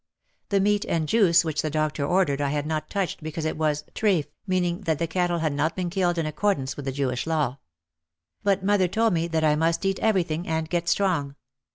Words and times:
The 0.49 0.59
meat 0.59 0.83
and 0.85 1.07
juice 1.07 1.45
which 1.45 1.61
the 1.61 1.69
doctor 1.69 2.03
ordered 2.03 2.41
I 2.41 2.49
had 2.49 2.65
not 2.65 2.89
touched 2.89 3.21
because 3.21 3.45
it 3.45 3.55
was 3.55 3.83
"trafe" 3.93 4.25
(meaning 4.47 4.81
that 4.85 4.97
the 4.97 5.05
cattle 5.05 5.37
had 5.37 5.53
not 5.53 5.75
been 5.75 5.91
killed 5.91 6.17
in 6.17 6.25
accordance 6.25 6.75
with 6.75 6.85
the 6.85 6.91
Jewish 6.91 7.27
law). 7.27 7.59
But 8.43 8.63
mother 8.63 8.87
told 8.87 9.13
me 9.13 9.27
that 9.27 9.43
I 9.43 9.55
must 9.55 9.85
eat 9.85 9.99
everything 9.99 10.47
and 10.47 10.67
get 10.67 10.89
strong. 10.89 11.35